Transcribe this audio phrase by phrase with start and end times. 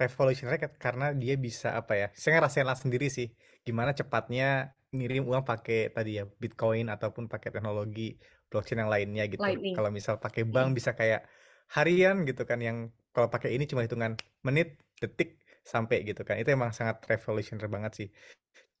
[0.00, 2.06] revolutionary ka- karena dia bisa apa ya?
[2.16, 3.28] Saya ngerasain lah sendiri sih
[3.66, 8.18] gimana cepatnya ngirim uang pakai tadi ya Bitcoin ataupun pakai teknologi
[8.50, 9.40] blockchain yang lainnya gitu.
[9.40, 9.74] Lightning.
[9.76, 10.52] Kalau misal pakai Hmm.
[10.52, 11.24] bank bisa kayak
[11.72, 14.12] harian gitu kan yang kalau pakai ini cuma hitungan
[14.44, 16.36] menit, detik sampai gitu kan.
[16.40, 18.08] Itu emang sangat revolutionary banget sih.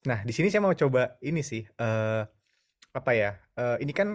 [0.08, 2.22] Nah, di sini saya mau coba ini sih eh
[2.92, 3.30] apa ya?
[3.60, 4.08] eh, ini kan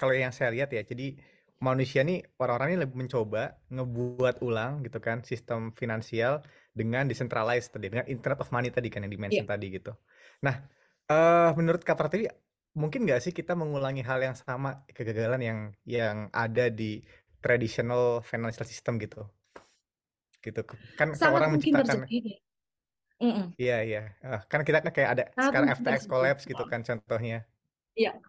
[0.00, 1.16] kalau yang saya lihat ya, jadi
[1.60, 6.40] manusia nih orang-orang ini lebih mencoba ngebuat ulang gitu kan sistem finansial
[6.72, 9.92] dengan decentralized tadi dengan Internet of Money tadi kan yang dimention tadi gitu.
[10.46, 10.56] Nah,
[11.12, 12.24] eh menurut Kak Pratiwi
[12.80, 17.04] mungkin nggak sih kita mengulangi hal yang sama kegagalan yang yang ada di
[17.44, 19.28] traditional financial system gitu?
[20.44, 20.60] Gitu.
[20.98, 21.98] Kan Sangat orang menciptakan.
[23.60, 23.98] Iya, iya.
[24.24, 26.10] Eh, kan kita kan kayak ada Sangat sekarang FTX terjadi.
[26.12, 27.36] collapse gitu kan contohnya.
[27.94, 28.20] Iya,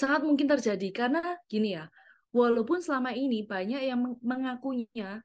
[0.00, 1.20] sangat mungkin terjadi karena
[1.50, 1.84] gini ya,
[2.36, 5.24] walaupun selama ini banyak yang meng- mengakunya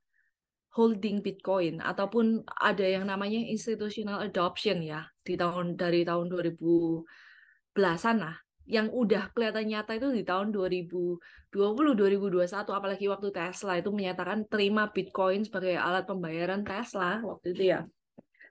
[0.71, 8.39] holding Bitcoin ataupun ada yang namanya institutional adoption ya di tahun dari tahun 2010-an lah
[8.71, 11.19] yang udah kelihatan nyata itu di tahun 2020
[11.51, 17.83] 2021 apalagi waktu Tesla itu menyatakan terima Bitcoin sebagai alat pembayaran Tesla waktu itu ya.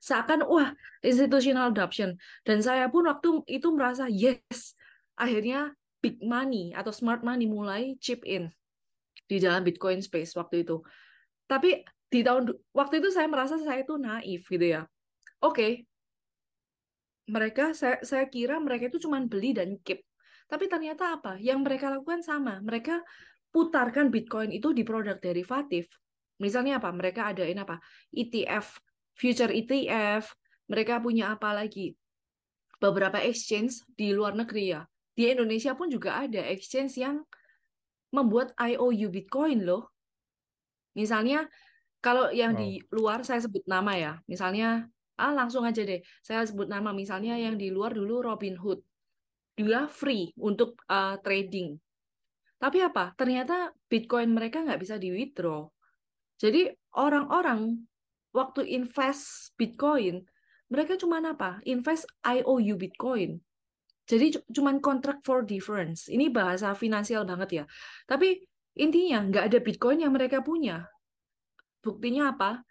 [0.00, 2.20] Seakan wah institutional adoption.
[2.44, 4.76] Dan saya pun waktu itu merasa yes.
[5.16, 8.48] Akhirnya big money atau smart money mulai chip in
[9.28, 10.80] di dalam Bitcoin space waktu itu.
[11.46, 14.82] Tapi di tahun waktu itu saya merasa saya itu naif gitu ya.
[15.44, 15.86] Oke.
[17.30, 20.02] Mereka saya saya kira mereka itu cuma beli dan keep.
[20.50, 21.38] Tapi ternyata apa?
[21.38, 22.58] Yang mereka lakukan sama.
[22.58, 22.98] Mereka
[23.54, 25.86] putarkan Bitcoin itu di produk derivatif.
[26.42, 26.90] Misalnya apa?
[26.90, 27.78] Mereka adain apa?
[28.10, 28.82] ETF
[29.14, 30.34] future ETF
[30.66, 31.94] mereka punya apa lagi?
[32.82, 34.82] Beberapa exchange di luar negeri ya
[35.14, 37.22] di Indonesia pun juga ada exchange yang
[38.10, 39.90] membuat IOU Bitcoin loh
[40.94, 41.46] misalnya
[42.00, 42.96] kalau yang di Wow.
[42.96, 44.88] luar saya sebut nama ya, misalnya
[45.20, 48.80] ah langsung aja deh, saya sebut nama misalnya yang di luar dulu Robinhood,
[49.52, 51.76] dia free untuk uh, trading.
[52.56, 53.12] Tapi apa?
[53.16, 55.68] Ternyata Bitcoin mereka nggak bisa di withdraw.
[56.40, 57.84] Jadi orang-orang
[58.32, 60.24] waktu invest Bitcoin,
[60.72, 61.60] mereka cuma apa?
[61.68, 63.36] Invest IOU Bitcoin.
[64.10, 66.10] Jadi cu- cuman contract for difference.
[66.10, 67.64] Ini bahasa finansial banget ya.
[68.10, 68.42] Tapi
[68.82, 70.82] intinya nggak ada Bitcoin yang mereka punya.
[71.78, 72.66] Buktinya apa?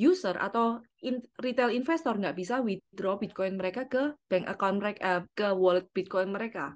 [0.00, 5.22] User atau in- retail investor nggak bisa withdraw Bitcoin mereka ke bank account mereka, eh,
[5.36, 6.72] ke wallet Bitcoin mereka.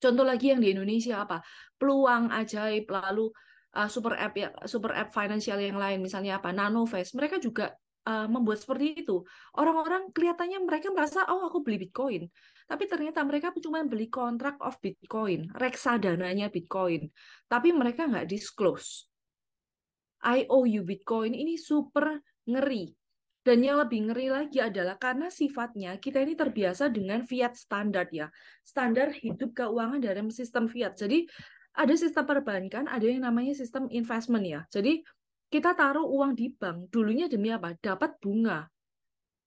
[0.00, 1.44] Contoh lagi yang di Indonesia apa?
[1.76, 3.28] Peluang ajaib, lalu
[3.76, 6.56] uh, super app ya, super app financial yang lain, misalnya apa?
[6.56, 9.24] Nanovest, mereka juga uh, membuat seperti itu.
[9.56, 12.28] Orang-orang kelihatannya mereka merasa, oh aku beli Bitcoin,
[12.70, 17.10] tapi ternyata mereka cuma beli kontrak of Bitcoin, reksadananya Bitcoin,
[17.50, 19.10] tapi mereka nggak disclose.
[20.20, 22.92] IOU Bitcoin ini super ngeri.
[23.40, 28.28] Dan yang lebih ngeri lagi adalah karena sifatnya kita ini terbiasa dengan fiat standar ya.
[28.60, 30.92] Standar hidup keuangan dalam sistem fiat.
[31.00, 31.24] Jadi
[31.72, 34.60] ada sistem perbankan, ada yang namanya sistem investment ya.
[34.68, 35.00] Jadi
[35.50, 37.74] kita taruh uang di bank, dulunya demi apa?
[37.74, 38.64] Dapat bunga.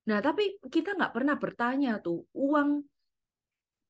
[0.03, 2.84] Nah, tapi kita nggak pernah bertanya tuh, uang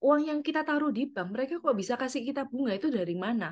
[0.04, 3.50] uang yang kita taruh di bank, mereka kok bisa kasih kita bunga itu dari mana?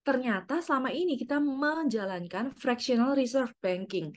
[0.00, 4.14] Ternyata selama ini kita menjalankan fractional reserve banking.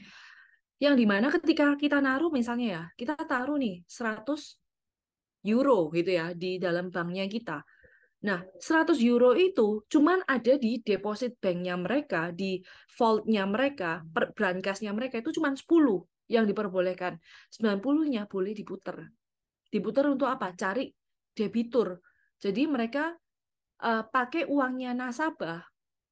[0.79, 4.23] Yang di mana ketika kita naruh misalnya ya, kita taruh nih 100
[5.43, 7.59] euro gitu ya di dalam banknya kita.
[8.19, 12.59] Nah, 100 euro itu cuman ada di deposit banknya mereka, di
[12.99, 17.15] vaultnya mereka, per brankasnya mereka itu cuman 10 yang diperbolehkan.
[17.47, 19.07] 90-nya boleh diputer.
[19.71, 20.51] Diputer untuk apa?
[20.51, 20.91] Cari
[21.31, 22.03] debitur.
[22.43, 23.15] Jadi mereka
[23.87, 25.63] uh, pakai uangnya nasabah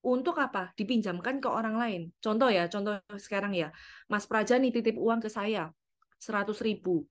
[0.08, 0.72] untuk apa?
[0.80, 2.02] Dipinjamkan ke orang lain.
[2.24, 3.76] Contoh ya, contoh sekarang ya.
[4.08, 5.76] Mas Praja nih titip uang ke saya,
[6.24, 7.04] 100 ribu.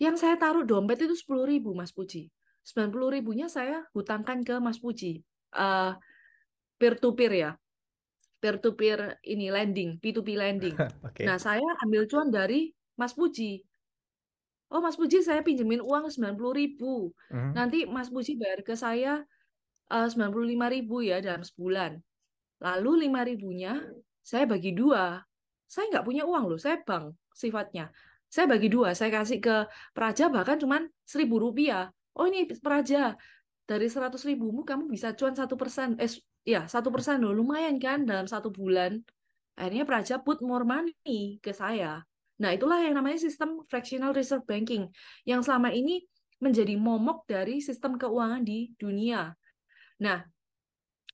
[0.00, 2.32] Yang saya taruh dompet itu 10 ribu, Mas Puji.
[2.62, 5.22] 90 ribunya saya hutangkan ke Mas Puji.
[5.52, 5.98] Uh,
[6.78, 7.50] peer-to-peer ya.
[8.38, 10.74] Peer-to-peer ini lending, P2P lending.
[11.06, 11.26] Oke.
[11.26, 13.62] Nah, saya ambil cuan dari Mas Puji.
[14.72, 17.12] Oh, Mas Puji saya pinjemin uang 90 ribu.
[17.28, 17.52] Mhm.
[17.52, 19.20] Nanti Mas Puji bayar ke saya
[19.92, 22.00] uh, 95 ribu ya dalam sebulan.
[22.62, 23.82] Lalu 5 ribunya
[24.22, 25.18] saya bagi dua.
[25.66, 27.90] Saya nggak punya uang loh, saya bank sifatnya.
[28.32, 31.92] Saya bagi dua, saya kasih ke Praja bahkan cuman seribu rupiah.
[32.18, 33.16] Oh ini Praja,
[33.64, 35.96] dari seratus ribumu kamu bisa cuan satu persen.
[35.96, 36.10] Eh,
[36.44, 39.00] ya satu persen loh, lumayan kan dalam satu bulan.
[39.56, 42.04] Akhirnya Praja put more money ke saya.
[42.40, 44.88] Nah itulah yang namanya sistem fractional reserve banking
[45.28, 46.02] yang selama ini
[46.42, 49.30] menjadi momok dari sistem keuangan di dunia.
[50.02, 50.26] Nah,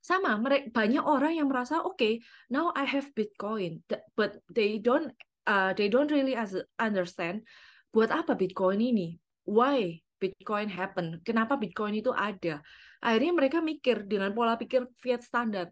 [0.00, 3.84] sama mereka banyak orang yang merasa oke okay, now I have Bitcoin
[4.16, 5.12] but they don't
[5.44, 6.32] uh, they don't really
[6.80, 7.44] understand
[7.92, 11.22] buat apa Bitcoin ini why Bitcoin happen.
[11.22, 12.58] Kenapa Bitcoin itu ada?
[12.98, 15.70] Akhirnya mereka mikir dengan pola pikir fiat standar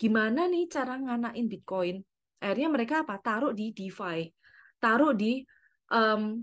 [0.00, 2.00] gimana nih cara nganain Bitcoin?
[2.40, 3.20] Akhirnya mereka apa?
[3.20, 4.32] Taruh di DeFi.
[4.80, 5.44] Taruh di
[5.92, 6.40] um,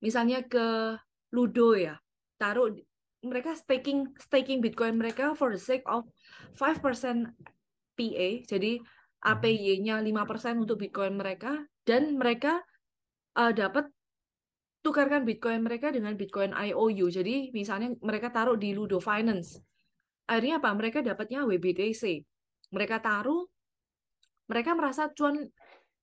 [0.00, 0.96] misalnya ke
[1.36, 2.00] Ludo ya.
[2.40, 2.72] Taruh
[3.20, 6.08] mereka staking staking Bitcoin mereka for the sake of
[6.56, 7.36] 5%
[7.96, 8.72] PA, jadi
[9.24, 12.60] APY-nya 5% untuk Bitcoin mereka dan mereka
[13.34, 13.88] uh, dapat
[14.86, 17.10] tukarkan Bitcoin mereka dengan Bitcoin IOU.
[17.10, 19.58] Jadi misalnya mereka taruh di Ludo Finance.
[20.30, 20.70] Akhirnya apa?
[20.70, 22.22] Mereka dapatnya WBTC.
[22.70, 23.50] Mereka taruh
[24.46, 25.42] mereka merasa cuan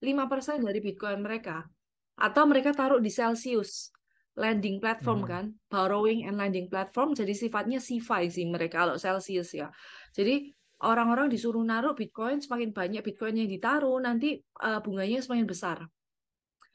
[0.04, 1.64] 5% dari Bitcoin mereka
[2.20, 3.88] atau mereka taruh di Celsius
[4.34, 5.30] lending platform hmm.
[5.30, 9.70] kan, borrowing and lending platform, jadi sifatnya CeFi sih mereka kalau Celsius ya.
[10.10, 10.50] Jadi
[10.82, 15.86] orang-orang disuruh naruh Bitcoin, semakin banyak Bitcoin yang ditaruh, nanti uh, bunganya semakin besar.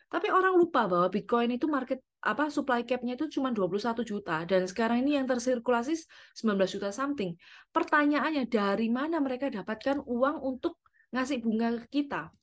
[0.09, 4.67] Tapi orang lupa bahwa Bitcoin itu market apa supply cap-nya itu cuma 21 juta dan
[4.67, 5.95] sekarang ini yang tersirkulasi
[6.35, 7.37] 19 juta something.
[7.71, 10.81] Pertanyaannya dari mana mereka dapatkan uang untuk
[11.15, 12.33] ngasih bunga ke kita?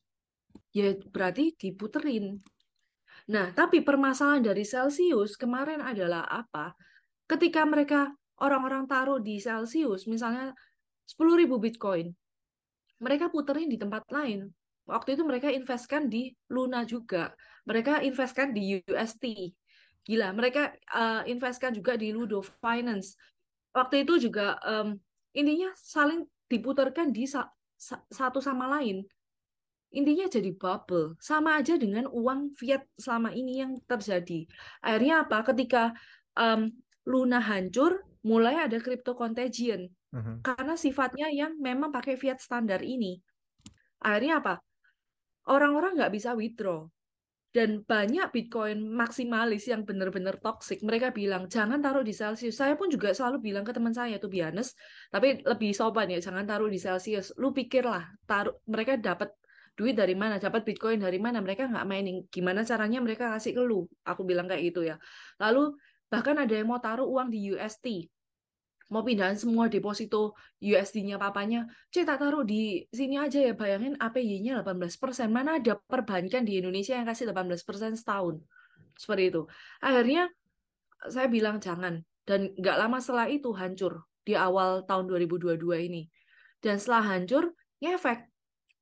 [0.73, 2.41] Ya berarti diputerin
[3.27, 6.71] Nah, tapi permasalahan dari Celsius kemarin adalah apa?
[7.27, 8.07] Ketika mereka
[8.39, 10.55] orang-orang taruh di Celsius, misalnya
[11.03, 12.07] 10.000 Bitcoin,
[13.03, 14.47] mereka puterin di tempat lain.
[14.87, 17.35] Waktu itu mereka investkan di Luna juga.
[17.67, 19.51] Mereka investkan di UST.
[20.07, 23.19] Gila, mereka uh, investkan juga di Ludo Finance.
[23.75, 24.95] Waktu itu juga um,
[25.35, 29.03] intinya saling diputarkan di sa sa satu sama lain.
[29.91, 31.19] Intinya jadi bubble.
[31.19, 34.47] Sama aja dengan uang fiat selama ini yang terjadi.
[34.79, 35.43] Akhirnya apa?
[35.43, 35.91] Ketika
[36.39, 36.71] um,
[37.03, 39.91] Luna hancur mulai ada crypto contagion.
[40.07, 40.39] Uh-huh.
[40.39, 43.19] karena sifatnya yang memang pakai fiat standar ini.
[43.99, 44.63] Akhirnya apa?
[45.51, 46.87] Orang-orang nggak bisa withdraw
[47.55, 50.83] dan banyak Bitcoin maksimalis yang benar-benar toxic.
[50.83, 52.59] Mereka bilang jangan taruh di Celsius.
[52.59, 54.75] Saya pun juga selalu bilang ke teman saya tuh biasa,
[55.09, 57.31] tapi lebih sopan ya, jangan taruh di Celsius.
[57.39, 59.31] Lu pikirlah, taruh mereka dapat
[59.77, 62.25] duit dari mana, dapat Bitcoin dari mana, mereka nggak mining.
[62.27, 63.85] Gimana caranya mereka kasih ke lu?
[64.03, 64.97] Aku bilang kayak gitu ya.
[65.37, 65.77] Lalu
[66.09, 68.09] bahkan ada yang mau taruh uang di UST,
[68.87, 74.63] mau pindahan semua deposito USD-nya papanya, cek tak taruh di sini aja ya, bayangin APY-nya
[74.63, 78.39] 18%, mana ada perbankan di Indonesia yang kasih 18% setahun.
[78.95, 79.43] Seperti itu.
[79.83, 80.31] Akhirnya
[81.11, 82.01] saya bilang jangan.
[82.27, 85.55] Dan nggak lama setelah itu hancur di awal tahun 2022
[85.87, 86.11] ini.
[86.59, 88.27] Dan setelah hancur, ngefek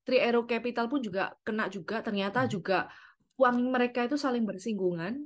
[0.06, 2.50] Three Arrow Capital pun juga kena juga ternyata hmm.
[2.54, 2.88] juga
[3.36, 5.20] uang mereka itu saling bersinggungan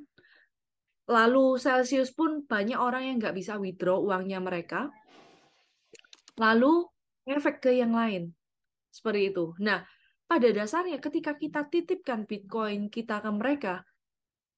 [1.10, 4.94] lalu Celsius pun banyak orang yang nggak bisa withdraw uangnya mereka.
[6.38, 6.86] Lalu
[7.26, 8.32] efek ke yang lain.
[8.94, 9.58] Seperti itu.
[9.60, 9.82] Nah
[10.30, 13.82] pada dasarnya ketika kita titipkan Bitcoin kita ke mereka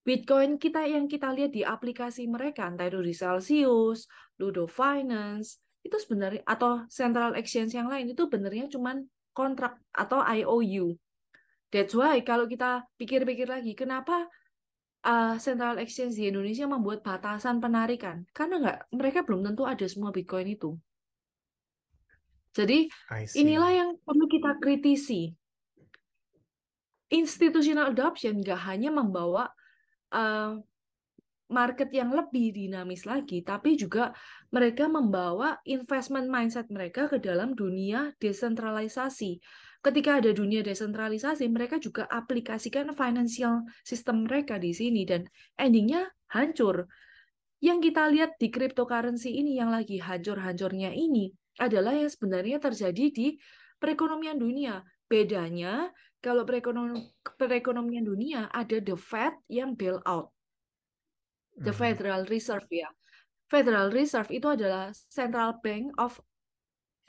[0.01, 4.09] Bitcoin kita yang kita lihat di aplikasi mereka, entah itu di Celsius,
[4.41, 10.97] Ludo Finance, itu sebenarnya atau Central Exchange yang lain itu sebenarnya cuman kontrak atau IOU.
[11.69, 14.25] That's why kalau kita pikir-pikir lagi, kenapa
[15.05, 18.25] uh, Central Exchange di Indonesia membuat batasan penarikan?
[18.33, 20.77] Karena nggak, mereka belum tentu ada semua Bitcoin itu.
[22.51, 22.91] Jadi
[23.39, 25.31] inilah yang perlu kita kritisi.
[27.11, 29.51] Institutional adoption nggak hanya membawa
[30.15, 30.59] uh,
[31.51, 34.15] market yang lebih dinamis lagi, tapi juga
[34.55, 39.43] mereka membawa investment mindset mereka ke dalam dunia desentralisasi.
[39.81, 45.25] Ketika ada dunia desentralisasi, mereka juga aplikasikan financial system mereka di sini dan
[45.57, 46.85] endingnya hancur.
[47.61, 53.27] Yang kita lihat di cryptocurrency ini yang lagi hancur-hancurnya ini adalah yang sebenarnya terjadi di
[53.81, 54.85] perekonomian dunia.
[55.09, 55.89] Bedanya
[56.21, 60.29] kalau perekonomian dunia ada the Fed yang bail out
[61.57, 61.81] the hmm.
[61.81, 62.89] Federal Reserve ya.
[63.51, 66.21] Federal Reserve itu adalah central bank of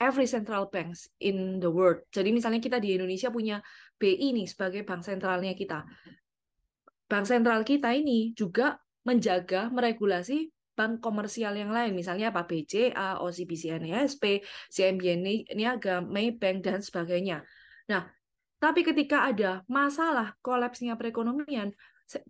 [0.03, 2.03] every central banks in the world.
[2.11, 3.63] Jadi misalnya kita di Indonesia punya
[3.95, 5.87] BI nih sebagai bank sentralnya kita.
[7.07, 8.75] Bank sentral kita ini juga
[9.07, 14.41] menjaga meregulasi bank komersial yang lain, misalnya apa BCA, OCBC NISP,
[14.73, 15.05] CMB
[15.53, 17.45] Niaga, Maybank dan sebagainya.
[17.87, 18.09] Nah,
[18.57, 21.71] tapi ketika ada masalah kolapsnya perekonomian,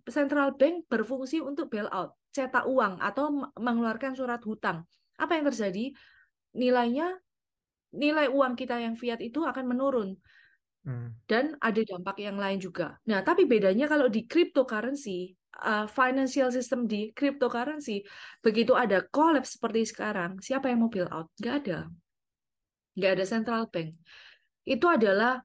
[0.06, 4.84] central bank berfungsi untuk bailout, cetak uang atau mengeluarkan surat hutang.
[5.16, 5.94] Apa yang terjadi?
[6.54, 7.16] Nilainya
[7.94, 10.18] nilai uang kita yang fiat itu akan menurun.
[10.84, 11.16] Hmm.
[11.24, 13.00] Dan ada dampak yang lain juga.
[13.08, 15.32] Nah, tapi bedanya kalau di cryptocurrency,
[15.64, 18.04] uh, financial system di cryptocurrency,
[18.44, 21.32] begitu ada collapse seperti sekarang, siapa yang mau bail out?
[21.40, 21.78] Nggak ada.
[22.94, 23.90] nggak ada central bank.
[24.62, 25.42] Itu adalah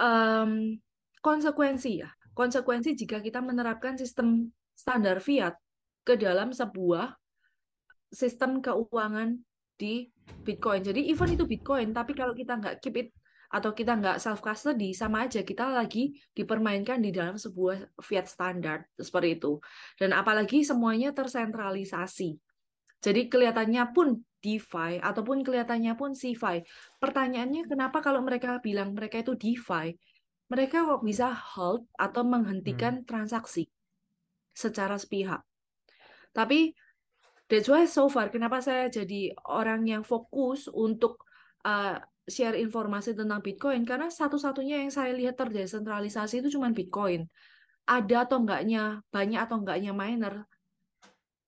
[0.00, 0.80] em,
[1.20, 2.08] konsekuensi ya.
[2.32, 5.58] Konsekuensi jika kita menerapkan sistem standar fiat
[6.06, 7.12] ke dalam sebuah
[8.08, 9.36] sistem keuangan
[9.76, 10.08] di
[10.44, 10.80] Bitcoin.
[10.84, 13.08] Jadi even itu Bitcoin, tapi kalau kita nggak keep it
[13.48, 18.84] atau kita nggak self custody sama aja kita lagi dipermainkan di dalam sebuah fiat standar
[18.96, 19.56] seperti itu.
[19.96, 22.36] Dan apalagi semuanya tersentralisasi.
[22.98, 26.62] Jadi kelihatannya pun DeFi ataupun kelihatannya pun CeFi.
[26.98, 29.94] Pertanyaannya kenapa kalau mereka bilang mereka itu DeFi,
[30.48, 33.68] mereka kok bisa halt atau menghentikan transaksi
[34.52, 35.44] secara sepihak.
[36.34, 36.74] Tapi
[37.48, 41.24] that's why so far kenapa saya jadi orang yang fokus untuk
[41.64, 41.96] uh,
[42.28, 47.24] share informasi tentang Bitcoin karena satu-satunya yang saya lihat terdesentralisasi itu cuma Bitcoin.
[47.88, 50.44] Ada atau enggaknya, banyak atau enggaknya miner,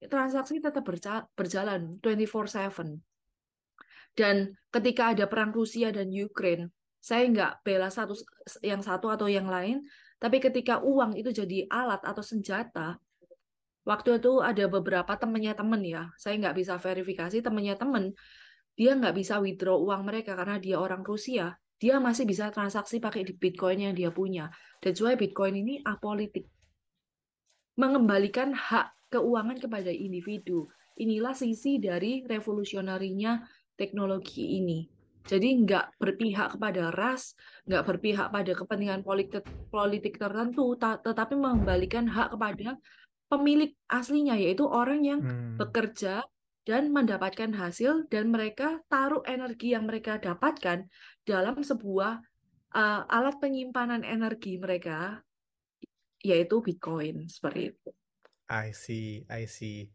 [0.08, 2.96] transaksi tetap berja- berjalan 24/7.
[4.16, 8.16] Dan ketika ada perang Rusia dan Ukraine, saya nggak bela satu
[8.64, 9.84] yang satu atau yang lain,
[10.16, 12.96] tapi ketika uang itu jadi alat atau senjata,
[13.90, 18.14] waktu itu ada beberapa temennya temen ya, saya nggak bisa verifikasi temennya temen,
[18.78, 23.26] dia nggak bisa withdraw uang mereka karena dia orang Rusia, dia masih bisa transaksi pakai
[23.26, 24.54] di Bitcoin yang dia punya.
[24.78, 26.46] That's why Bitcoin ini apolitik.
[27.74, 30.70] Mengembalikan hak keuangan kepada individu.
[31.00, 33.42] Inilah sisi dari revolusionarinya
[33.74, 34.84] teknologi ini.
[35.24, 37.36] Jadi nggak berpihak kepada ras,
[37.68, 42.76] nggak berpihak pada kepentingan politik, politik tertentu, ta- tetapi mengembalikan hak kepada
[43.30, 45.54] pemilik aslinya, yaitu orang yang Hmm.
[45.54, 46.26] bekerja
[46.66, 50.90] dan mendapatkan hasil, dan mereka taruh energi yang mereka dapatkan
[51.22, 52.20] dalam sebuah
[52.74, 55.22] uh, alat penyimpanan energi mereka,
[56.20, 57.88] yaitu Bitcoin, seperti itu.
[58.50, 59.94] I see, I see.